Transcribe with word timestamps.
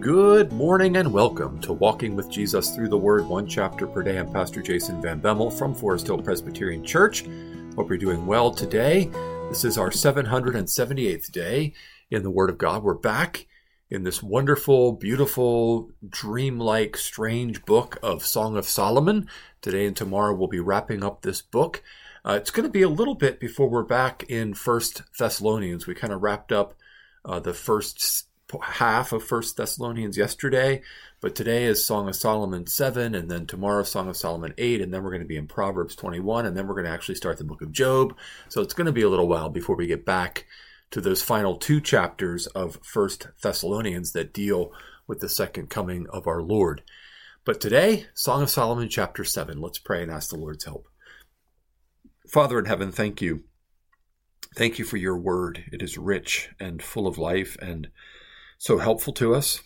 Good 0.00 0.50
morning 0.50 0.96
and 0.96 1.12
welcome 1.12 1.60
to 1.60 1.74
Walking 1.74 2.16
with 2.16 2.30
Jesus 2.30 2.74
Through 2.74 2.88
the 2.88 2.96
Word, 2.96 3.26
one 3.26 3.46
chapter 3.46 3.86
per 3.86 4.02
day. 4.02 4.18
I'm 4.18 4.32
Pastor 4.32 4.62
Jason 4.62 5.02
Van 5.02 5.20
Bemmel 5.20 5.52
from 5.52 5.74
Forest 5.74 6.06
Hill 6.06 6.22
Presbyterian 6.22 6.82
Church. 6.82 7.26
Hope 7.76 7.90
you're 7.90 7.98
doing 7.98 8.24
well 8.24 8.50
today. 8.50 9.10
This 9.50 9.62
is 9.62 9.76
our 9.76 9.90
778th 9.90 11.30
day 11.30 11.74
in 12.10 12.22
the 12.22 12.30
Word 12.30 12.48
of 12.48 12.56
God. 12.56 12.82
We're 12.82 12.94
back 12.94 13.46
in 13.90 14.02
this 14.02 14.22
wonderful, 14.22 14.92
beautiful, 14.92 15.90
dreamlike, 16.08 16.96
strange 16.96 17.66
book 17.66 17.98
of 18.02 18.24
Song 18.24 18.56
of 18.56 18.64
Solomon. 18.64 19.28
Today 19.60 19.84
and 19.84 19.94
tomorrow 19.94 20.34
we'll 20.34 20.48
be 20.48 20.60
wrapping 20.60 21.04
up 21.04 21.20
this 21.20 21.42
book. 21.42 21.82
Uh, 22.24 22.38
it's 22.40 22.50
going 22.50 22.66
to 22.66 22.72
be 22.72 22.82
a 22.82 22.88
little 22.88 23.16
bit 23.16 23.38
before 23.38 23.68
we're 23.68 23.82
back 23.82 24.24
in 24.30 24.54
First 24.54 25.02
Thessalonians. 25.18 25.86
We 25.86 25.94
kind 25.94 26.14
of 26.14 26.22
wrapped 26.22 26.52
up 26.52 26.72
uh, 27.22 27.38
the 27.38 27.52
first 27.52 28.29
half 28.62 29.12
of 29.12 29.22
First 29.22 29.56
Thessalonians 29.56 30.16
yesterday, 30.16 30.82
but 31.20 31.34
today 31.34 31.64
is 31.64 31.84
Song 31.84 32.08
of 32.08 32.16
Solomon 32.16 32.66
7, 32.66 33.14
and 33.14 33.30
then 33.30 33.46
tomorrow 33.46 33.82
Song 33.82 34.08
of 34.08 34.16
Solomon 34.16 34.54
8, 34.58 34.80
and 34.80 34.92
then 34.92 35.02
we're 35.02 35.10
going 35.10 35.22
to 35.22 35.28
be 35.28 35.36
in 35.36 35.46
Proverbs 35.46 35.94
21, 35.94 36.46
and 36.46 36.56
then 36.56 36.66
we're 36.66 36.74
going 36.74 36.86
to 36.86 36.90
actually 36.90 37.14
start 37.14 37.38
the 37.38 37.44
book 37.44 37.62
of 37.62 37.72
Job. 37.72 38.16
So 38.48 38.60
it's 38.60 38.74
going 38.74 38.86
to 38.86 38.92
be 38.92 39.02
a 39.02 39.08
little 39.08 39.28
while 39.28 39.48
before 39.48 39.76
we 39.76 39.86
get 39.86 40.04
back 40.04 40.46
to 40.90 41.00
those 41.00 41.22
final 41.22 41.56
two 41.56 41.80
chapters 41.80 42.46
of 42.48 42.78
First 42.82 43.28
Thessalonians 43.42 44.12
that 44.12 44.32
deal 44.32 44.72
with 45.06 45.20
the 45.20 45.28
second 45.28 45.70
coming 45.70 46.06
of 46.10 46.26
our 46.26 46.42
Lord. 46.42 46.82
But 47.44 47.60
today, 47.60 48.06
Song 48.14 48.42
of 48.42 48.50
Solomon 48.50 48.88
chapter 48.88 49.24
7. 49.24 49.60
Let's 49.60 49.78
pray 49.78 50.02
and 50.02 50.10
ask 50.10 50.30
the 50.30 50.36
Lord's 50.36 50.64
help. 50.64 50.86
Father 52.28 52.58
in 52.58 52.66
heaven, 52.66 52.92
thank 52.92 53.20
you. 53.20 53.44
Thank 54.56 54.78
you 54.78 54.84
for 54.84 54.96
your 54.96 55.16
word. 55.16 55.64
It 55.72 55.82
is 55.82 55.96
rich 55.96 56.50
and 56.58 56.82
full 56.82 57.06
of 57.06 57.18
life 57.18 57.56
and 57.60 57.88
so 58.60 58.76
helpful 58.76 59.14
to 59.14 59.34
us. 59.34 59.62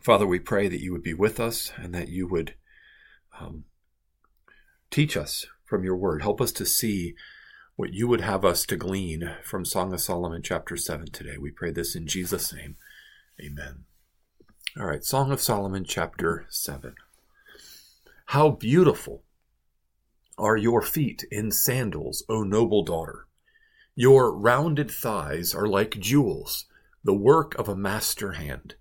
Father, 0.00 0.26
we 0.26 0.38
pray 0.38 0.68
that 0.68 0.80
you 0.80 0.90
would 0.90 1.02
be 1.02 1.12
with 1.12 1.38
us 1.38 1.70
and 1.76 1.94
that 1.94 2.08
you 2.08 2.26
would 2.26 2.54
um, 3.38 3.64
teach 4.90 5.18
us 5.18 5.44
from 5.66 5.84
your 5.84 5.94
word. 5.94 6.22
Help 6.22 6.40
us 6.40 6.50
to 6.52 6.64
see 6.64 7.14
what 7.76 7.92
you 7.92 8.08
would 8.08 8.22
have 8.22 8.42
us 8.42 8.64
to 8.64 8.76
glean 8.76 9.36
from 9.44 9.66
Song 9.66 9.92
of 9.92 10.00
Solomon, 10.00 10.40
chapter 10.42 10.78
7 10.78 11.10
today. 11.10 11.36
We 11.38 11.50
pray 11.50 11.70
this 11.70 11.94
in 11.94 12.06
Jesus' 12.06 12.54
name. 12.54 12.76
Amen. 13.38 13.84
All 14.80 14.86
right, 14.86 15.04
Song 15.04 15.30
of 15.30 15.42
Solomon, 15.42 15.84
chapter 15.84 16.46
7. 16.48 16.94
How 18.28 18.48
beautiful 18.48 19.24
are 20.38 20.56
your 20.56 20.80
feet 20.80 21.26
in 21.30 21.50
sandals, 21.50 22.24
O 22.30 22.42
noble 22.44 22.82
daughter! 22.82 23.26
Your 23.94 24.34
rounded 24.34 24.90
thighs 24.90 25.54
are 25.54 25.68
like 25.68 26.00
jewels 26.00 26.64
the 27.08 27.14
work 27.14 27.54
of 27.54 27.70
a 27.70 27.74
master 27.74 28.32
hand. 28.32 28.74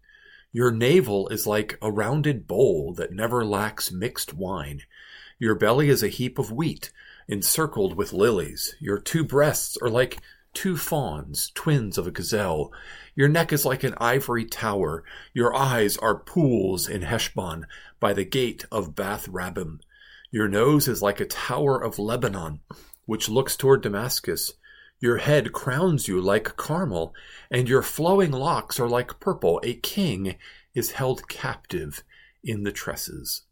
Your 0.52 0.70
navel 0.70 1.30
is 1.30 1.47
like 1.47 1.78
a 1.81 1.89
rounded 1.89 2.45
bowl 2.45 2.94
that 2.95 3.14
never 3.14 3.45
lacks 3.45 3.89
mixed 3.89 4.34
wine. 4.34 4.81
Your 5.39 5.56
belly 5.56 5.88
is 5.88 6.03
a 6.03 6.09
heap 6.09 6.38
of 6.38 6.52
wheat, 6.52 6.92
encircled 7.30 7.95
with 7.95 8.11
lilies. 8.11 8.75
Your 8.81 9.00
two 9.00 9.23
breasts 9.23 9.78
are 9.81 9.89
like 9.89 10.17
two 10.53 10.75
fawns, 10.75 11.53
twins 11.56 11.97
of 11.97 12.06
a 12.06 12.11
gazelle. 12.11 12.73
Your 13.16 13.30
neck 13.30 13.53
is 13.53 13.64
like 13.64 13.86
an 13.86 13.95
ivory 13.97 14.44
tower. 14.44 15.06
Your 15.34 15.56
eyes 15.56 15.95
are 15.95 16.19
pools 16.19 16.89
in 16.89 17.03
Heshbon, 17.03 17.66
by 18.02 18.12
the 18.12 18.25
gate 18.25 18.66
of 18.73 18.94
Bath 18.94 19.30
Rabbim. 19.30 19.80
Your 20.31 20.50
nose 20.50 20.89
is 20.89 21.02
like 21.02 21.22
a 21.22 21.25
tower 21.25 21.81
of 21.81 21.97
Lebanon, 21.97 22.59
which 23.06 23.30
looks 23.30 23.56
toward 23.56 23.84
Damascus. 23.84 24.52
Your 25.00 25.17
head 25.17 25.53
crowns 25.53 26.08
you 26.08 26.20
like 26.20 26.58
Carmel, 26.58 27.14
and 27.52 27.70
your 27.70 27.84
flowing 27.84 28.31
locks 28.31 28.80
are 28.80 28.90
like 28.90 29.19
purple. 29.19 29.62
A 29.63 29.75
king 29.75 30.35
is 30.74 30.91
held 30.94 31.28
captive 31.28 32.03
in 32.44 32.63
the 32.63 32.72
tresses. 32.72 33.44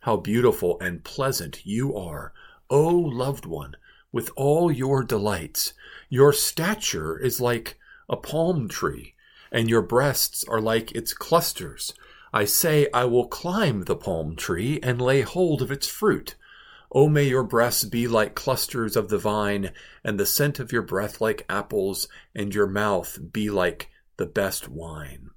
How 0.00 0.16
beautiful 0.16 0.80
and 0.80 1.04
pleasant 1.04 1.64
you 1.64 1.96
are, 1.96 2.32
O 2.68 2.88
loved 2.88 3.46
one, 3.46 3.76
with 4.10 4.30
all 4.34 4.72
your 4.72 5.04
delights. 5.04 5.72
Your 6.08 6.32
stature 6.32 7.16
is 7.16 7.40
like 7.40 7.78
a 8.08 8.16
palm 8.16 8.68
tree, 8.68 9.14
and 9.52 9.70
your 9.70 9.82
breasts 9.82 10.42
are 10.48 10.60
like 10.60 10.90
its 10.92 11.14
clusters. 11.14 11.94
I 12.32 12.44
say, 12.44 12.88
I 12.92 13.04
will 13.04 13.28
climb 13.28 13.84
the 13.84 13.94
palm 13.94 14.34
tree 14.34 14.80
and 14.82 15.00
lay 15.00 15.20
hold 15.20 15.62
of 15.62 15.70
its 15.70 15.86
fruit. 15.86 16.34
O 16.94 17.08
may 17.08 17.24
your 17.24 17.42
breasts 17.42 17.84
be 17.84 18.06
like 18.06 18.34
clusters 18.34 18.96
of 18.96 19.08
the 19.08 19.18
vine, 19.18 19.72
and 20.04 20.20
the 20.20 20.26
scent 20.26 20.60
of 20.60 20.72
your 20.72 20.82
breath 20.82 21.20
like 21.22 21.46
apples, 21.48 22.06
and 22.34 22.54
your 22.54 22.66
mouth 22.66 23.18
be 23.32 23.48
like 23.48 23.88
the 24.18 24.26
best 24.26 24.68
wine. 24.68 25.30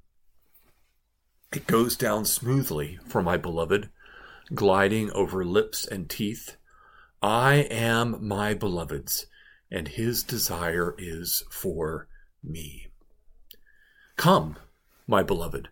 It 1.54 1.66
goes 1.66 1.96
down 1.96 2.26
smoothly 2.26 3.00
for 3.08 3.22
my 3.22 3.38
beloved, 3.38 3.90
gliding 4.54 5.10
over 5.12 5.46
lips 5.46 5.86
and 5.86 6.10
teeth. 6.10 6.58
I 7.22 7.56
am 7.72 8.18
my 8.20 8.54
beloved's, 8.54 9.28
and 9.72 9.88
his 9.88 10.24
desire 10.24 10.94
is 10.98 11.44
for 11.50 12.10
me. 12.44 12.88
Come, 14.18 14.58
my 15.08 15.24
beloved, 15.24 15.70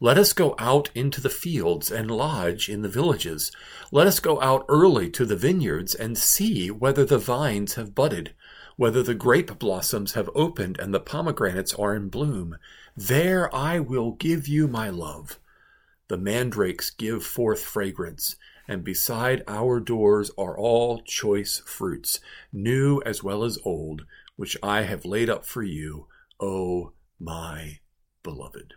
let 0.00 0.16
us 0.16 0.32
go 0.32 0.54
out 0.58 0.90
into 0.94 1.20
the 1.20 1.28
fields 1.28 1.90
and 1.90 2.08
lodge 2.08 2.68
in 2.68 2.82
the 2.82 2.88
villages. 2.88 3.50
Let 3.90 4.06
us 4.06 4.20
go 4.20 4.40
out 4.40 4.64
early 4.68 5.10
to 5.10 5.24
the 5.24 5.34
vineyards 5.34 5.92
and 5.92 6.16
see 6.16 6.70
whether 6.70 7.04
the 7.04 7.18
vines 7.18 7.74
have 7.74 7.96
budded, 7.96 8.32
whether 8.76 9.02
the 9.02 9.14
grape 9.14 9.58
blossoms 9.58 10.12
have 10.12 10.30
opened 10.36 10.78
and 10.78 10.94
the 10.94 11.00
pomegranates 11.00 11.74
are 11.74 11.96
in 11.96 12.10
bloom. 12.10 12.58
There 12.96 13.52
I 13.52 13.80
will 13.80 14.12
give 14.12 14.46
you 14.46 14.68
my 14.68 14.88
love. 14.88 15.40
The 16.06 16.18
mandrakes 16.18 16.90
give 16.90 17.24
forth 17.24 17.60
fragrance, 17.60 18.36
and 18.68 18.84
beside 18.84 19.42
our 19.48 19.80
doors 19.80 20.30
are 20.38 20.56
all 20.56 21.00
choice 21.00 21.58
fruits, 21.66 22.20
new 22.52 23.02
as 23.04 23.24
well 23.24 23.42
as 23.42 23.58
old, 23.64 24.02
which 24.36 24.56
I 24.62 24.82
have 24.82 25.04
laid 25.04 25.28
up 25.28 25.44
for 25.44 25.64
you, 25.64 26.06
O 26.38 26.92
my 27.18 27.80
beloved. 28.22 28.74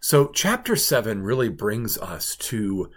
So, 0.00 0.28
chapter 0.28 0.76
7 0.76 1.22
really 1.22 1.48
brings 1.48 1.96
us 1.98 2.36
to 2.36 2.90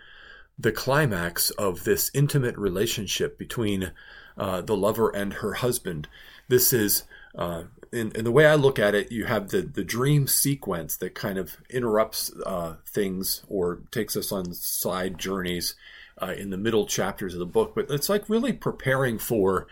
the 0.57 0.71
climax 0.71 1.51
of 1.51 1.85
this 1.85 2.11
intimate 2.13 2.57
relationship 2.57 3.37
between 3.37 3.91
uh, 4.37 4.61
the 4.61 4.75
lover 4.75 5.09
and 5.09 5.35
her 5.35 5.53
husband. 5.53 6.07
This 6.49 6.73
is, 6.73 7.03
uh, 7.35 7.63
in, 7.91 8.11
in, 8.11 8.25
the 8.25 8.31
way 8.31 8.45
I 8.45 8.55
look 8.55 8.77
at 8.77 8.93
it, 8.93 9.11
you 9.11 9.25
have 9.25 9.49
the, 9.49 9.61
the 9.61 9.83
dream 9.83 10.27
sequence 10.27 10.97
that 10.97 11.15
kind 11.15 11.37
of 11.37 11.57
interrupts 11.69 12.33
uh, 12.45 12.75
things 12.85 13.43
or 13.47 13.81
takes 13.91 14.17
us 14.17 14.31
on 14.31 14.53
side 14.53 15.17
journeys 15.17 15.75
uh, 16.21 16.33
in 16.37 16.49
the 16.49 16.57
middle 16.57 16.85
chapters 16.85 17.33
of 17.33 17.39
the 17.39 17.45
book. 17.45 17.73
But 17.73 17.89
it's 17.89 18.09
like 18.09 18.29
really 18.29 18.53
preparing 18.53 19.17
for 19.17 19.67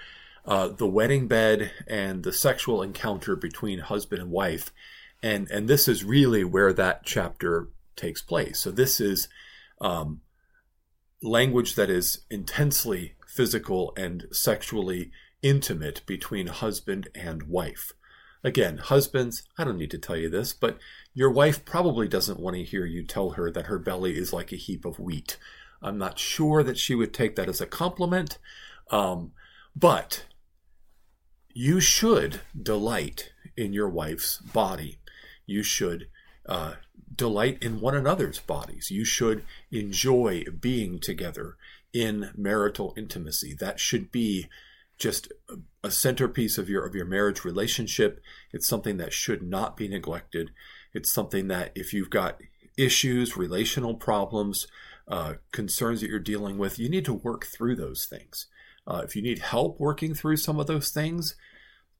uh, 0.45 0.69
the 0.69 0.87
wedding 0.87 1.27
bed 1.27 1.71
and 1.87 2.23
the 2.23 2.31
sexual 2.31 2.81
encounter 2.81 3.35
between 3.35 3.79
husband 3.79 4.21
and 4.21 4.31
wife 4.31 4.71
and 5.23 5.49
and 5.49 5.67
this 5.67 5.87
is 5.87 6.03
really 6.03 6.43
where 6.43 6.73
that 6.73 7.03
chapter 7.03 7.69
takes 7.95 8.21
place. 8.21 8.59
So 8.59 8.71
this 8.71 8.99
is 9.01 9.27
um, 9.81 10.21
language 11.21 11.75
that 11.75 11.89
is 11.89 12.25
intensely 12.29 13.15
physical 13.27 13.93
and 13.97 14.25
sexually 14.31 15.11
intimate 15.41 16.05
between 16.05 16.47
husband 16.47 17.09
and 17.15 17.43
wife. 17.43 17.93
Again, 18.43 18.77
husbands, 18.77 19.43
I 19.57 19.63
don't 19.63 19.77
need 19.77 19.91
to 19.91 19.97
tell 19.97 20.15
you 20.15 20.29
this, 20.29 20.53
but 20.53 20.77
your 21.13 21.31
wife 21.31 21.65
probably 21.65 22.07
doesn't 22.07 22.39
want 22.39 22.55
to 22.55 22.63
hear 22.63 22.85
you 22.85 23.03
tell 23.03 23.31
her 23.31 23.51
that 23.51 23.65
her 23.65 23.79
belly 23.79 24.17
is 24.17 24.31
like 24.31 24.51
a 24.51 24.57
heap 24.57 24.85
of 24.85 24.99
wheat. 24.99 25.37
I'm 25.81 25.97
not 25.97 26.19
sure 26.19 26.63
that 26.63 26.77
she 26.77 26.95
would 26.95 27.13
take 27.13 27.35
that 27.35 27.49
as 27.49 27.61
a 27.61 27.65
compliment, 27.65 28.37
um, 28.89 29.31
but 29.75 30.25
you 31.53 31.79
should 31.79 32.41
delight 32.59 33.31
in 33.55 33.73
your 33.73 33.89
wife's 33.89 34.37
body 34.37 34.99
you 35.47 35.63
should 35.63 36.07
uh, 36.47 36.73
delight 37.13 37.57
in 37.61 37.81
one 37.81 37.95
another's 37.95 38.39
bodies. 38.39 38.91
You 38.91 39.03
should 39.03 39.43
enjoy 39.71 40.43
being 40.59 40.99
together 40.99 41.57
in 41.93 42.29
marital 42.35 42.93
intimacy. 42.95 43.55
That 43.59 43.79
should 43.79 44.11
be 44.11 44.47
just 44.99 45.31
a 45.83 45.91
centerpiece 45.91 46.57
of 46.57 46.69
your 46.69 46.85
of 46.85 46.95
your 46.95 47.05
marriage 47.05 47.43
relationship. 47.43 48.21
It's 48.51 48.67
something 48.67 48.97
that 48.97 49.13
should 49.13 49.41
not 49.41 49.77
be 49.77 49.87
neglected. 49.87 50.51
It's 50.93 51.11
something 51.11 51.47
that 51.47 51.71
if 51.75 51.93
you've 51.93 52.09
got 52.09 52.39
issues, 52.77 53.37
relational 53.37 53.95
problems, 53.95 54.67
uh, 55.07 55.35
concerns 55.51 56.01
that 56.01 56.09
you're 56.09 56.19
dealing 56.19 56.57
with, 56.57 56.79
you 56.79 56.89
need 56.89 57.05
to 57.05 57.13
work 57.13 57.45
through 57.45 57.75
those 57.75 58.05
things. 58.05 58.47
Uh, 58.85 59.01
if 59.03 59.15
you 59.15 59.21
need 59.21 59.39
help 59.39 59.79
working 59.79 60.13
through 60.13 60.37
some 60.37 60.59
of 60.59 60.67
those 60.67 60.89
things, 60.89 61.35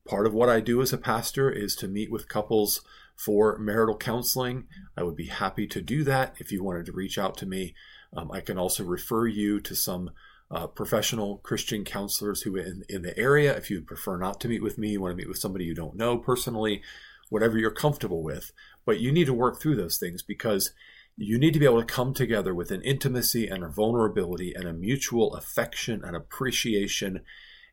part 0.08 0.26
of 0.26 0.34
what 0.34 0.50
I 0.50 0.60
do 0.60 0.82
as 0.82 0.94
a 0.94 0.98
pastor 0.98 1.50
is 1.50 1.76
to 1.78 1.88
meet 1.88 2.12
with 2.12 2.30
couples 2.30 2.82
for 3.18 3.58
marital 3.58 3.98
counseling. 3.98 4.66
I 4.96 5.04
would 5.04 5.16
be 5.16 5.28
happy 5.28 5.68
to 5.68 5.81
do 5.81 6.04
that 6.06 6.36
if 6.40 6.52
you 6.52 6.64
wanted 6.64 6.86
to 6.86 6.94
reach 6.94 7.18
out 7.18 7.36
to 7.38 7.46
me. 7.46 7.74
Um, 8.16 8.31
I 8.31 8.40
can 8.40 8.58
also 8.58 8.86
refer 8.86 9.28
you 9.28 9.60
to 9.60 9.75
some 9.75 10.12
uh, 10.50 10.68
professional 10.68 11.38
Christian 11.40 11.84
counselors 11.84 12.44
who 12.44 12.56
in, 12.56 12.84
in 12.88 13.02
the 13.02 13.18
area. 13.18 13.56
If 13.56 13.69
you 13.69 13.81
prefer 13.81 14.18
not 14.18 14.40
to 14.42 14.48
meet 14.48 14.64
with 14.64 14.78
me, 14.78 14.90
you 14.92 15.02
want 15.02 15.12
to 15.12 15.18
meet 15.18 15.28
with 15.28 15.40
somebody 15.40 15.66
you 15.66 15.75
don't 15.75 15.98
know 15.98 16.18
personally, 16.18 16.81
whatever 17.30 17.58
you're 17.58 17.72
comfortable 17.72 18.24
with. 18.24 18.52
But 18.86 19.02
you 19.02 19.12
need 19.12 19.25
to 19.25 19.34
work 19.34 19.60
through 19.60 19.75
those 19.75 19.98
things 19.98 20.22
because 20.22 20.72
you 21.18 21.38
need 21.40 21.54
to 21.54 21.60
be 21.60 21.66
able 21.66 21.81
to 21.81 21.86
come 21.86 22.13
together 22.13 22.54
with 22.54 22.72
an 22.72 22.84
intimacy 22.84 23.48
and 23.48 23.63
a 23.63 23.70
vulnerability 23.70 24.54
and 24.54 24.66
a 24.66 24.74
mutual 24.74 25.34
affection 25.34 26.04
and 26.04 26.16
appreciation 26.16 27.22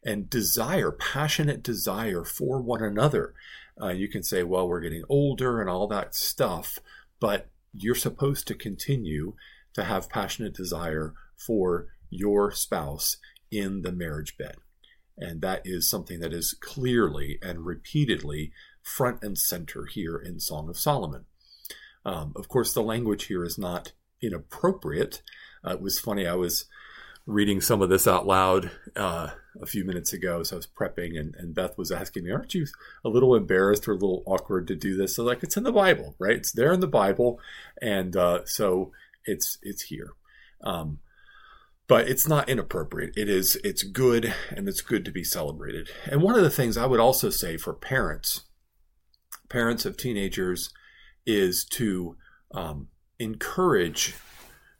and 0.04 0.28
desire, 0.28 0.90
passionate 0.90 1.62
desire 1.62 2.24
for 2.24 2.60
one 2.60 2.82
another. 2.82 3.34
Uh, 3.80 3.88
you 3.88 4.08
can 4.08 4.22
say, 4.22 4.42
well, 4.42 4.68
we're 4.68 4.80
getting 4.80 5.04
older 5.08 5.60
and 5.60 5.68
all 5.68 5.88
that 5.88 6.14
stuff, 6.14 6.78
but 7.20 7.48
you're 7.72 7.94
supposed 7.94 8.46
to 8.46 8.54
continue 8.54 9.34
to 9.72 9.84
have 9.84 10.08
passionate 10.08 10.54
desire 10.54 11.14
for 11.36 11.88
your 12.10 12.52
spouse 12.52 13.16
in 13.50 13.82
the 13.82 13.92
marriage 13.92 14.36
bed. 14.36 14.56
And 15.16 15.40
that 15.42 15.62
is 15.64 15.88
something 15.88 16.20
that 16.20 16.32
is 16.32 16.56
clearly 16.60 17.38
and 17.42 17.66
repeatedly 17.66 18.52
front 18.82 19.22
and 19.22 19.36
center 19.36 19.86
here 19.86 20.16
in 20.16 20.40
Song 20.40 20.68
of 20.68 20.78
Solomon. 20.78 21.24
Um, 22.04 22.32
of 22.36 22.48
course, 22.48 22.72
the 22.72 22.82
language 22.82 23.26
here 23.26 23.44
is 23.44 23.58
not 23.58 23.92
inappropriate. 24.22 25.22
Uh, 25.66 25.72
it 25.72 25.80
was 25.80 25.98
funny, 25.98 26.26
I 26.26 26.34
was 26.34 26.66
reading 27.26 27.60
some 27.60 27.80
of 27.80 27.88
this 27.88 28.06
out 28.06 28.26
loud 28.26 28.70
uh, 28.94 29.30
a 29.60 29.66
few 29.66 29.84
minutes 29.84 30.12
ago. 30.12 30.42
So 30.42 30.56
I 30.56 30.58
was 30.58 30.66
prepping, 30.66 31.18
and, 31.18 31.34
and 31.36 31.54
Beth 31.54 31.78
was 31.78 31.92
asking 31.92 32.24
me, 32.24 32.32
Aren't 32.32 32.54
you 32.54 32.66
a 33.04 33.08
little 33.08 33.34
embarrassed 33.34 33.86
or 33.88 33.92
a 33.92 33.96
little 33.96 34.22
awkward 34.26 34.66
to 34.68 34.74
do 34.74 34.96
this? 34.96 35.16
So, 35.16 35.24
like, 35.24 35.42
it's 35.42 35.56
in 35.56 35.64
the 35.64 35.72
Bible, 35.72 36.14
right? 36.18 36.36
It's 36.36 36.52
there 36.52 36.72
in 36.72 36.80
the 36.80 36.86
Bible. 36.86 37.38
And 37.80 38.16
uh, 38.16 38.44
so 38.44 38.92
it's, 39.24 39.58
it's 39.62 39.82
here. 39.82 40.12
Um, 40.62 40.98
but 41.86 42.08
it's 42.08 42.26
not 42.26 42.48
inappropriate. 42.48 43.12
It 43.16 43.28
is, 43.28 43.56
it's 43.62 43.82
good 43.82 44.32
and 44.50 44.68
it's 44.68 44.80
good 44.80 45.04
to 45.04 45.10
be 45.10 45.22
celebrated. 45.22 45.90
And 46.06 46.22
one 46.22 46.34
of 46.34 46.42
the 46.42 46.50
things 46.50 46.76
I 46.76 46.86
would 46.86 47.00
also 47.00 47.28
say 47.28 47.58
for 47.58 47.74
parents, 47.74 48.42
parents 49.50 49.84
of 49.84 49.96
teenagers, 49.96 50.70
is 51.26 51.64
to 51.66 52.16
um, 52.52 52.88
encourage 53.18 54.14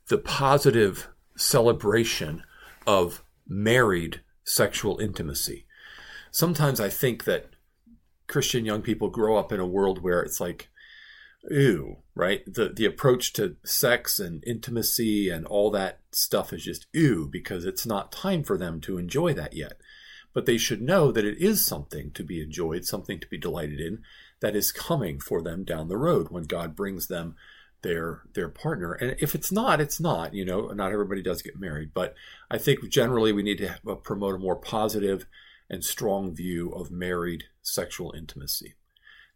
the 0.09 0.19
positive 0.19 1.09
celebration 1.37 2.43
of 2.87 3.23
married 3.47 4.21
sexual 4.45 4.99
intimacy. 4.99 5.67
Sometimes 6.31 6.81
I 6.81 6.89
think 6.89 7.25
that 7.25 7.51
Christian 8.27 8.65
young 8.65 8.83
people 8.83 9.09
grow 9.09 9.37
up 9.37 9.53
in 9.53 9.61
a 9.61 9.67
world 9.67 10.03
where 10.03 10.21
it's 10.21 10.41
like, 10.41 10.69
ooh, 11.53 11.99
right? 12.15 12.43
The 12.47 12.71
the 12.71 12.87
approach 12.87 13.33
to 13.35 13.57
sex 13.65 14.19
and 14.19 14.43
intimacy 14.47 15.29
and 15.29 15.47
all 15.47 15.71
that 15.73 16.01
stuff 16.13 16.53
is 16.53 16.65
just 16.65 16.87
ooh 16.97 17.29
because 17.31 17.65
it's 17.65 17.87
not 17.87 18.13
time 18.13 18.43
for 18.43 18.57
them 18.57 18.81
to 18.83 18.99
enjoy 18.99 19.35
that 19.35 19.55
yet. 19.55 19.79
But 20.33 20.47
they 20.47 20.59
should 20.59 20.83
know 20.83 21.13
that 21.13 21.25
it 21.25 21.39
is 21.39 21.65
something 21.65 22.11
to 22.13 22.25
be 22.25 22.43
enjoyed, 22.43 22.85
something 22.85 23.21
to 23.21 23.29
be 23.29 23.39
delighted 23.39 23.81
in, 23.81 24.03
that 24.41 24.57
is 24.57 24.73
coming 24.73 25.21
for 25.21 25.41
them 25.43 25.65
down 25.65 25.89
the 25.89 25.97
road 25.97 26.29
when 26.31 26.45
God 26.45 26.75
brings 26.75 27.07
them 27.07 27.37
their 27.85 28.23
their 28.33 28.49
partner. 28.49 28.95
And 28.95 29.15
if 29.21 29.37
it's 29.37 29.53
not, 29.53 29.81
it's 29.81 30.01
not. 30.01 30.35
You 30.35 30.45
know, 30.45 30.69
not 30.69 30.91
everybody 30.91 31.23
does 31.23 31.43
get 31.43 31.61
married, 31.61 31.93
but 31.95 32.15
I 32.51 32.59
think 32.59 32.89
generally 32.89 33.31
we 33.31 33.45
need 33.45 33.59
to 33.59 33.77
uh, 33.89 33.95
promote 33.95 34.35
a 34.35 34.39
more 34.39 34.57
positive 34.57 35.27
and 35.71 35.85
strong 35.85 36.35
view 36.35 36.71
of 36.71 36.91
married 36.91 37.45
sexual 37.63 38.13
intimacy. 38.17 38.75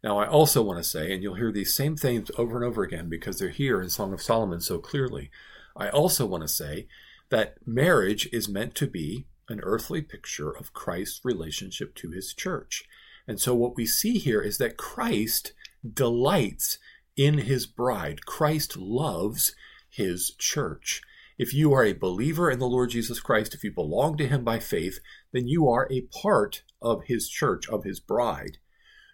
Now, 0.03 0.17
I 0.17 0.27
also 0.27 0.61
want 0.61 0.79
to 0.79 0.83
say, 0.83 1.13
and 1.13 1.23
you'll 1.23 1.35
hear 1.35 1.51
these 1.51 1.73
same 1.73 1.95
things 1.95 2.31
over 2.37 2.55
and 2.55 2.65
over 2.65 2.83
again 2.83 3.09
because 3.09 3.39
they're 3.39 3.49
here 3.49 3.81
in 3.81 3.89
Song 3.89 4.13
of 4.13 4.21
Solomon 4.21 4.61
so 4.61 4.79
clearly. 4.79 5.29
I 5.75 5.89
also 5.89 6.25
want 6.25 6.41
to 6.43 6.47
say 6.47 6.87
that 7.29 7.55
marriage 7.65 8.27
is 8.31 8.49
meant 8.49 8.75
to 8.75 8.87
be 8.87 9.27
an 9.49 9.59
earthly 9.61 10.01
picture 10.01 10.51
of 10.51 10.73
Christ's 10.73 11.21
relationship 11.23 11.95
to 11.95 12.11
his 12.11 12.33
church. 12.33 12.83
And 13.27 13.39
so 13.39 13.53
what 13.53 13.75
we 13.75 13.85
see 13.85 14.17
here 14.17 14.41
is 14.41 14.57
that 14.57 14.77
Christ 14.77 15.53
delights 15.93 16.79
in 17.19 17.39
his 17.39 17.65
bride. 17.65 18.25
Christ 18.25 18.77
loves 18.77 19.53
his 19.89 20.31
church. 20.39 21.01
If 21.37 21.53
you 21.53 21.73
are 21.73 21.83
a 21.83 21.91
believer 21.91 22.49
in 22.49 22.59
the 22.59 22.67
Lord 22.67 22.91
Jesus 22.91 23.19
Christ, 23.19 23.53
if 23.53 23.61
you 23.61 23.73
belong 23.73 24.15
to 24.17 24.27
him 24.27 24.45
by 24.45 24.59
faith, 24.59 24.99
then 25.33 25.45
you 25.45 25.67
are 25.67 25.85
a 25.91 26.07
part 26.21 26.63
of 26.81 27.03
his 27.07 27.27
church, 27.27 27.67
of 27.67 27.83
his 27.83 27.99
bride. 27.99 28.59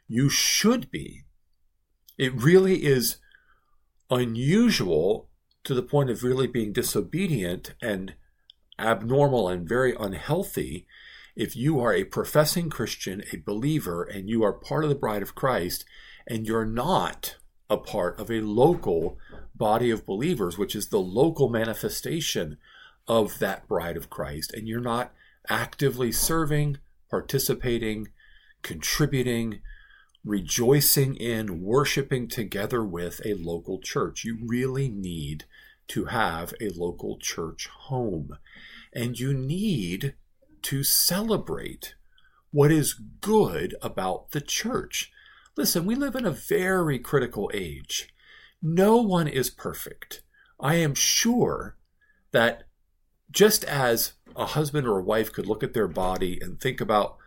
You 0.07 0.29
should 0.29 0.91
be. 0.91 1.23
It 2.15 2.39
really 2.39 2.85
is 2.85 3.17
unusual 4.11 5.29
to 5.63 5.73
the 5.73 5.81
point 5.81 6.11
of 6.11 6.23
really 6.23 6.45
being 6.45 6.73
disobedient 6.73 7.73
and 7.81 8.13
abnormal 8.77 9.49
and 9.49 9.67
very 9.67 9.95
unhealthy 9.99 10.85
if 11.35 11.55
you 11.55 11.79
are 11.79 11.93
a 11.93 12.03
professing 12.03 12.69
Christian, 12.69 13.23
a 13.33 13.37
believer, 13.37 14.03
and 14.03 14.29
you 14.29 14.43
are 14.43 14.53
part 14.53 14.83
of 14.83 14.89
the 14.91 14.95
bride 14.95 15.23
of 15.23 15.33
Christ, 15.33 15.85
and 16.27 16.45
you're 16.45 16.65
not 16.65 17.37
a 17.69 17.77
part 17.77 18.19
of 18.19 18.29
a 18.29 18.41
local 18.41 19.17
body 19.55 19.89
of 19.89 20.05
believers, 20.05 20.57
which 20.57 20.75
is 20.75 20.89
the 20.89 20.99
local 20.99 21.49
manifestation 21.49 22.57
of 23.07 23.39
that 23.39 23.67
bride 23.67 23.97
of 23.97 24.09
Christ, 24.09 24.53
and 24.53 24.67
you're 24.67 24.81
not 24.81 25.13
actively 25.49 26.11
serving, 26.11 26.77
participating, 27.09 28.07
contributing, 28.61 29.61
rejoicing 30.23 31.15
in, 31.15 31.61
worshiping 31.61 32.27
together 32.27 32.83
with 32.83 33.21
a 33.23 33.35
local 33.35 33.79
church. 33.79 34.25
You 34.25 34.39
really 34.43 34.89
need 34.89 35.45
to 35.89 36.05
have 36.05 36.53
a 36.59 36.69
local 36.69 37.17
church 37.19 37.67
home. 37.67 38.37
And 38.91 39.19
you 39.19 39.33
need 39.33 40.15
to 40.63 40.83
celebrate 40.83 41.93
what 42.51 42.71
is 42.71 42.93
good 42.93 43.75
about 43.81 44.31
the 44.31 44.41
church. 44.41 45.11
Listen, 45.57 45.85
we 45.85 45.95
live 45.95 46.15
in 46.15 46.25
a 46.25 46.31
very 46.31 46.99
critical 46.99 47.49
age. 47.53 48.13
No 48.61 48.97
one 48.97 49.27
is 49.27 49.49
perfect. 49.49 50.21
I 50.59 50.75
am 50.75 50.95
sure 50.95 51.77
that 52.31 52.63
just 53.31 53.63
as 53.65 54.13
a 54.35 54.45
husband 54.45 54.87
or 54.87 54.99
a 54.99 55.03
wife 55.03 55.31
could 55.31 55.47
look 55.47 55.63
at 55.63 55.73
their 55.73 55.87
body 55.87 56.39
and 56.41 56.59
think 56.59 56.81
about 56.81 57.17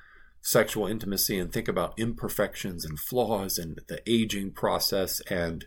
sexual 0.40 0.86
intimacy 0.86 1.38
and 1.38 1.52
think 1.52 1.68
about 1.68 1.98
imperfections 1.98 2.84
and 2.84 2.98
flaws 2.98 3.58
and 3.58 3.80
the 3.88 4.00
aging 4.06 4.52
process 4.52 5.20
and 5.28 5.66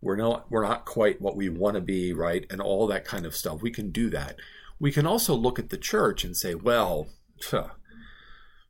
we're 0.00 0.16
not 0.16 0.50
we're 0.50 0.66
not 0.66 0.84
quite 0.84 1.20
what 1.20 1.36
we 1.36 1.48
want 1.48 1.74
to 1.74 1.80
be, 1.80 2.12
right? 2.12 2.46
And 2.50 2.60
all 2.60 2.86
that 2.86 3.04
kind 3.04 3.26
of 3.26 3.34
stuff. 3.34 3.62
We 3.62 3.70
can 3.70 3.90
do 3.90 4.10
that 4.10 4.38
we 4.78 4.92
can 4.92 5.06
also 5.06 5.34
look 5.34 5.58
at 5.58 5.70
the 5.70 5.78
church 5.78 6.24
and 6.24 6.36
say, 6.36 6.54
well, 6.54 7.08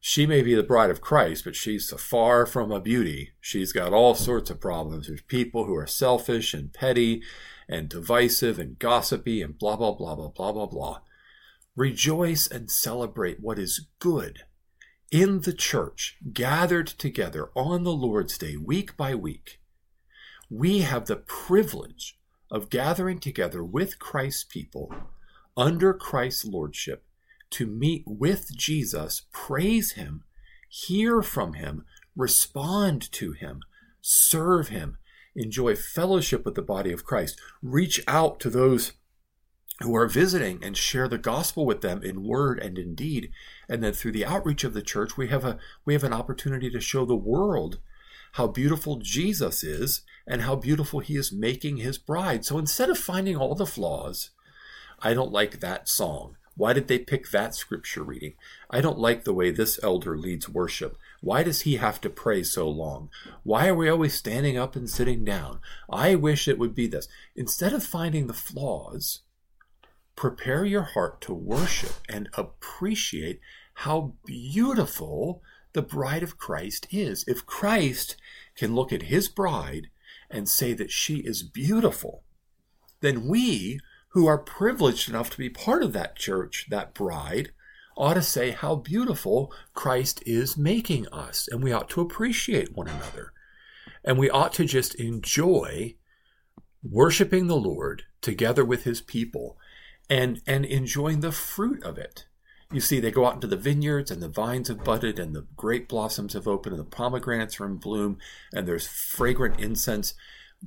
she 0.09 0.25
may 0.25 0.41
be 0.41 0.55
the 0.55 0.63
bride 0.63 0.89
of 0.89 1.01
Christ, 1.01 1.43
but 1.43 1.57
she's 1.57 1.91
far 1.91 2.47
from 2.47 2.71
a 2.71 2.79
beauty. 2.79 3.33
She's 3.41 3.73
got 3.73 3.93
all 3.93 4.15
sorts 4.15 4.51
of 4.51 4.61
problems. 4.61 5.09
There's 5.09 5.23
people 5.23 5.65
who 5.65 5.75
are 5.75 5.89
selfish 5.89 6.55
and 6.55 6.73
petty 6.73 7.25
and 7.69 7.89
divisive 7.89 8.61
and 8.61 8.79
gossipy 8.79 9.43
and 9.43 9.59
blah, 9.59 9.75
blah, 9.75 9.95
blah, 9.95 10.15
blah, 10.15 10.29
blah, 10.29 10.53
blah, 10.53 10.67
blah. 10.67 11.01
Rejoice 11.75 12.47
and 12.47 12.71
celebrate 12.71 13.41
what 13.41 13.59
is 13.59 13.89
good 13.99 14.45
in 15.11 15.41
the 15.41 15.53
church, 15.53 16.19
gathered 16.33 16.87
together 16.87 17.51
on 17.57 17.83
the 17.83 17.91
Lord's 17.91 18.39
Day, 18.39 18.57
week 18.57 18.97
by 18.97 19.17
week. 19.17 19.61
We 20.49 20.83
have 20.83 21.07
the 21.07 21.17
privilege 21.17 22.17
of 22.49 22.71
gathering 22.71 23.19
together 23.19 23.65
with 23.65 23.99
Christ's 23.99 24.45
people 24.45 24.95
under 25.57 25.93
Christ's 25.93 26.45
lordship 26.45 27.03
to 27.51 27.67
meet 27.67 28.05
with 28.07 28.55
Jesus, 28.57 29.23
praise 29.33 29.93
him, 29.93 30.25
hear 30.69 31.23
from 31.23 31.55
him, 31.55 31.85
respond 32.17 33.11
to 33.13 33.33
him, 33.33 33.61
serve 34.01 34.69
him, 34.69 34.99
enjoy 35.35 35.77
fellowship 35.77 36.45
with 36.45 36.55
the 36.55 36.63
body 36.63 36.93
of 36.93 37.05
Christ, 37.05 37.41
reach 37.63 38.03
out 38.09 38.41
to 38.41 38.51
those 38.51 38.93
who 39.81 39.95
are 39.95 40.09
visiting 40.09 40.65
and 40.65 40.77
share 40.77 41.07
the 41.07 41.19
gospel 41.19 41.67
with 41.67 41.83
them 41.83 42.03
in 42.03 42.27
word 42.27 42.59
and 42.59 42.79
in 42.79 42.95
deed 42.95 43.31
and 43.69 43.85
then 43.85 43.93
through 43.93 44.13
the 44.13 44.25
outreach 44.25 44.65
of 44.65 44.73
the 44.73 44.81
church 44.81 45.19
we 45.19 45.29
have 45.29 45.45
a 45.45 45.59
we 45.85 45.93
have 45.93 46.03
an 46.03 46.15
opportunity 46.15 46.71
to 46.71 46.81
show 46.81 47.05
the 47.05 47.15
world 47.15 47.79
how 48.33 48.47
beautiful 48.47 48.97
Jesus 48.97 49.63
is 49.63 50.01
and 50.27 50.41
how 50.41 50.57
beautiful 50.57 51.01
he 51.01 51.15
is 51.15 51.31
making 51.31 51.77
his 51.77 51.99
bride 51.99 52.43
so 52.43 52.57
instead 52.57 52.89
of 52.89 52.97
finding 52.97 53.37
all 53.37 53.55
the 53.55 53.67
flaws 53.67 54.31
I 55.01 55.15
don't 55.15 55.33
like 55.33 55.61
that 55.61 55.89
song. 55.89 56.37
Why 56.57 56.73
did 56.73 56.89
they 56.89 56.99
pick 56.99 57.31
that 57.31 57.55
scripture 57.55 58.03
reading? 58.03 58.35
I 58.71 58.81
don't 58.81 58.99
like 58.99 59.25
the 59.25 59.35
way 59.35 59.51
this 59.51 59.79
elder 59.83 60.17
leads 60.17 60.49
worship. 60.49 60.97
Why 61.21 61.43
does 61.43 61.63
he 61.63 61.77
have 61.77 62.01
to 62.01 62.11
pray 62.11 62.43
so 62.43 62.69
long? 62.69 63.11
Why 63.43 63.69
are 63.69 63.75
we 63.75 63.91
always 63.91 64.15
standing 64.15 64.57
up 64.57 64.75
and 64.75 64.89
sitting 64.89 65.23
down? 65.23 65.61
I 65.91 66.15
wish 66.15 66.49
it 66.49 66.59
would 66.59 66.75
be 66.75 66.87
this. 66.87 67.09
Instead 67.35 67.75
of 67.75 67.85
finding 67.85 68.27
the 68.27 68.33
flaws, 68.33 69.21
prepare 70.17 70.65
your 70.65 70.83
heart 70.83 71.21
to 71.23 71.35
worship 71.35 71.93
and 72.09 72.31
appreciate 72.33 73.41
how 73.75 74.15
beautiful 74.25 75.43
the 75.75 75.83
bride 75.83 76.23
of 76.23 76.39
Christ 76.39 76.87
is. 76.91 77.23
If 77.29 77.45
Christ 77.45 78.17
can 78.57 78.75
look 78.75 78.95
at 78.95 79.03
his 79.03 79.29
bride 79.29 79.89
and 80.31 80.49
say 80.49 80.73
that 80.73 80.91
she 80.91 81.17
is 81.17 81.43
beautiful, 81.43 82.23
then 83.03 83.29
we 83.29 83.79
who 84.17 84.27
are 84.27 84.39
privileged 84.39 85.11
enough 85.11 85.29
to 85.29 85.37
be 85.37 85.51
part 85.51 85.83
of 85.83 85.93
that 85.93 86.17
church, 86.17 86.69
that 86.71 86.95
bride, 86.95 87.51
ought 87.99 88.15
to 88.15 88.23
say 88.23 88.51
how 88.51 88.75
beautiful 88.75 89.53
Christ 89.75 90.23
is 90.25 90.57
making 90.57 91.07
us, 91.09 91.47
and 91.53 91.63
we 91.63 91.71
ought 91.71 91.91
to 91.91 92.01
appreciate 92.01 92.75
one 92.75 92.89
another. 92.89 93.35
And 94.03 94.19
we 94.19 94.31
ought 94.31 94.55
to 94.55 94.65
just 94.65 94.95
enjoy 94.95 95.97
worshiping 96.83 97.47
the 97.47 97.59
Lord 97.59 98.05
together 98.23 98.65
with 98.65 98.85
his 98.85 99.03
people 99.03 99.59
and, 100.09 100.41
and 100.47 100.65
enjoying 100.65 101.21
the 101.21 101.31
fruit 101.31 101.83
of 101.83 101.99
it. 101.99 102.25
You 102.73 102.81
see, 102.81 103.01
they 103.01 103.11
go 103.11 103.27
out 103.27 103.35
into 103.35 103.47
the 103.47 103.59
vineyards 103.59 104.11
and 104.11 104.23
the 104.23 104.29
vines 104.29 104.69
have 104.69 104.83
budded 104.83 105.19
and 105.19 105.37
the 105.37 105.47
grape 105.59 105.89
blossoms 105.89 106.33
have 106.33 106.49
opened 106.49 106.75
and 106.75 106.81
the 106.83 106.91
pomegranates 106.91 107.61
are 107.61 107.67
in 107.67 107.77
bloom 107.77 108.17
and 108.51 108.67
there's 108.67 108.89
fragrant 108.89 109.61
incense. 109.61 110.15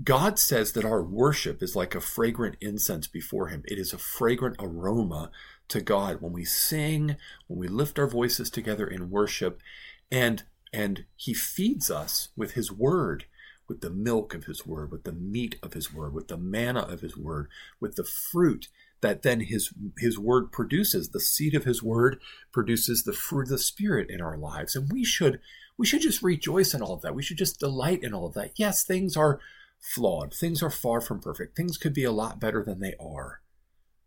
God 0.04 0.40
says 0.40 0.74
that 0.74 0.86
our 0.86 1.04
worship 1.04 1.62
is 1.62 1.76
like 1.76 1.96
a 1.96 2.02
fragrant 2.02 2.56
incense 2.62 3.08
before 3.08 3.48
Him. 3.48 3.64
It 3.66 3.78
is 3.78 3.94
a 3.94 3.98
fragrant 3.98 4.56
aroma 4.60 5.32
to 5.70 5.82
God. 5.82 6.22
When 6.22 6.34
we 6.34 6.46
sing, 6.46 7.18
when 7.48 7.60
we 7.60 7.68
lift 7.68 8.00
our 8.00 8.08
voices 8.08 8.50
together 8.50 8.88
in 8.88 9.10
worship, 9.10 9.62
and 10.12 10.44
and 10.72 11.06
He 11.16 11.34
feeds 11.34 11.90
us 11.90 12.30
with 12.38 12.52
His 12.52 12.72
Word, 12.72 13.26
with 13.68 13.82
the 13.82 13.90
milk 13.90 14.34
of 14.34 14.46
His 14.46 14.66
Word, 14.66 14.92
with 14.92 15.04
the 15.04 15.12
meat 15.12 15.56
of 15.64 15.74
His 15.74 15.94
Word, 15.94 16.14
with 16.14 16.28
the 16.28 16.38
manna 16.38 16.82
of 16.82 17.02
His 17.02 17.18
Word, 17.18 17.50
with 17.80 17.96
the 17.96 18.06
fruit 18.06 18.70
that 19.02 19.22
then 19.22 19.42
his 19.42 19.74
his 19.98 20.18
word 20.18 20.52
produces. 20.52 21.10
The 21.10 21.20
seed 21.20 21.56
of 21.56 21.64
his 21.64 21.82
word 21.82 22.20
produces 22.52 23.04
the 23.04 23.14
fruit 23.14 23.44
of 23.44 23.50
the 23.50 23.58
spirit 23.58 24.10
in 24.10 24.22
our 24.22 24.38
lives. 24.38 24.76
And 24.76 24.92
we 24.92 25.04
should 25.04 25.40
we 25.78 25.86
should 25.86 26.02
just 26.02 26.22
rejoice 26.22 26.74
in 26.74 26.82
all 26.82 26.94
of 26.94 27.02
that. 27.02 27.16
We 27.16 27.24
should 27.24 27.38
just 27.38 27.60
delight 27.60 28.04
in 28.04 28.14
all 28.14 28.28
of 28.28 28.34
that. 28.34 28.52
Yes 28.56 28.84
things 28.84 29.16
are 29.16 29.40
flawed 29.80 30.34
things 30.34 30.62
are 30.62 30.70
far 30.70 31.02
from 31.02 31.20
perfect 31.20 31.56
things 31.56 31.78
could 31.78 31.94
be 31.94 32.04
a 32.04 32.12
lot 32.12 32.40
better 32.40 32.64
than 32.64 32.80
they 32.80 32.94
are 33.00 33.42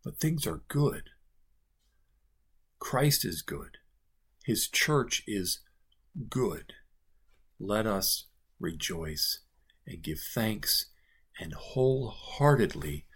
but 0.05 0.19
things 0.19 0.47
are 0.47 0.63
good 0.69 1.11
christ 2.79 3.25
is 3.25 3.43
good 3.43 3.79
his 4.45 4.69
church 4.69 5.23
is 5.27 5.61
good 6.29 6.75
let 7.59 7.87
us 7.87 8.27
rejoice 8.61 9.41
and 9.87 10.03
give 10.03 10.21
thanks 10.21 10.87
and 11.39 11.55
wholeheartedly 11.55 13.07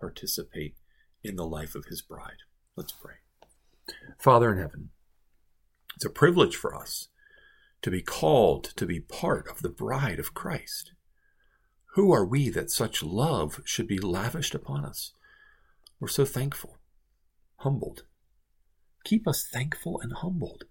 participate 0.00 0.76
in 1.22 1.36
the 1.36 1.46
life 1.46 1.74
of 1.74 1.86
his 1.86 2.02
bride. 2.02 2.42
Let's 2.76 2.92
pray. 2.92 3.14
Father 4.18 4.52
in 4.52 4.58
heaven, 4.58 4.90
it's 5.96 6.04
a 6.04 6.10
privilege 6.10 6.56
for 6.56 6.74
us 6.74 7.08
to 7.82 7.90
be 7.90 8.02
called 8.02 8.64
to 8.76 8.86
be 8.86 9.00
part 9.00 9.48
of 9.48 9.62
the 9.62 9.68
bride 9.68 10.18
of 10.18 10.34
Christ. 10.34 10.92
Who 11.94 12.12
are 12.12 12.24
we 12.24 12.48
that 12.48 12.72
such 12.72 13.04
love 13.04 13.60
should 13.64 13.86
be 13.86 14.00
lavished 14.00 14.52
upon 14.52 14.84
us? 14.84 15.12
We're 16.00 16.08
so 16.08 16.24
thankful, 16.24 16.78
humbled. 17.58 18.02
Keep 19.04 19.28
us 19.28 19.46
thankful 19.46 20.00
and 20.00 20.12
humbled. 20.12 20.64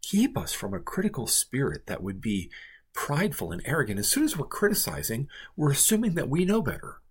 Keep 0.00 0.38
us 0.38 0.54
from 0.54 0.72
a 0.72 0.80
critical 0.80 1.26
spirit 1.26 1.86
that 1.86 2.02
would 2.02 2.22
be 2.22 2.50
prideful 2.94 3.52
and 3.52 3.60
arrogant. 3.66 3.98
As 3.98 4.08
soon 4.08 4.24
as 4.24 4.38
we're 4.38 4.46
criticizing, 4.46 5.28
we're 5.54 5.72
assuming 5.72 6.14
that 6.14 6.30
we 6.30 6.46
know 6.46 6.62
better. 6.62 7.02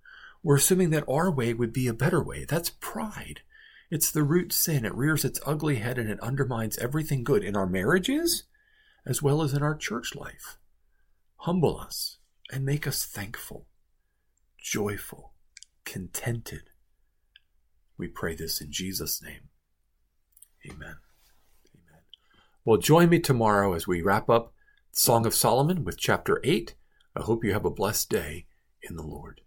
We're 0.41 0.55
assuming 0.55 0.89
that 0.89 1.07
our 1.07 1.29
way 1.29 1.53
would 1.53 1.71
be 1.71 1.87
a 1.87 1.93
better 1.93 2.23
way. 2.23 2.43
That's 2.43 2.71
pride. 2.71 3.41
It's 3.91 4.09
the 4.09 4.23
root 4.23 4.51
sin. 4.51 4.83
It 4.83 4.95
rears 4.95 5.23
its 5.23 5.39
ugly 5.45 5.75
head 5.75 5.99
and 5.99 6.09
it 6.09 6.19
undermines 6.21 6.79
everything 6.79 7.23
good 7.23 7.43
in 7.43 7.55
our 7.55 7.67
marriages 7.67 8.45
as 9.05 9.21
well 9.21 9.43
as 9.43 9.53
in 9.53 9.61
our 9.61 9.75
church 9.75 10.15
life. 10.15 10.57
Humble 11.41 11.79
us 11.79 12.17
and 12.51 12.65
make 12.65 12.87
us 12.87 13.05
thankful, 13.05 13.67
joyful, 14.57 15.33
contented. 15.85 16.69
We 17.97 18.07
pray 18.07 18.35
this 18.35 18.61
in 18.61 18.71
Jesus' 18.71 19.21
name. 19.21 19.49
Amen. 20.65 20.97
Amen. 21.75 22.01
Well, 22.63 22.77
join 22.77 23.09
me 23.09 23.19
tomorrow 23.19 23.73
as 23.73 23.87
we 23.87 24.01
wrap 24.01 24.29
up 24.29 24.53
Song 24.91 25.25
of 25.25 25.35
Solomon 25.35 25.83
with 25.83 25.97
chapter 25.97 26.39
8. 26.43 26.75
I 27.15 27.21
hope 27.21 27.43
you 27.43 27.53
have 27.53 27.65
a 27.65 27.71
blessed 27.71 28.09
day 28.09 28.45
in 28.81 28.95
the 28.95 29.03
Lord. 29.03 29.41